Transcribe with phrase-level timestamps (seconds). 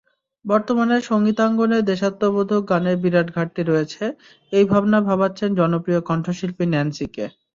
[0.45, 7.25] বর্তমানে সংগীতাঙ্গনে দেশাত্মবোধক গানের বিরাট ঘাটতি রয়েছে—এই ভাবনা ভাবাচ্ছে জনপ্রিয় কণ্ঠশিল্পী ন্যান্সিকে।